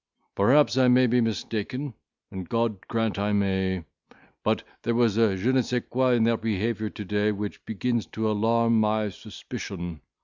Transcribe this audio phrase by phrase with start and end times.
[0.33, 1.93] Perhaps I may be mistaken,
[2.31, 3.85] and God grant I may.
[4.43, 8.07] But there was a je ne sais quoi in their behaviour to day, which begins
[8.07, 10.01] to alarm my suspicion.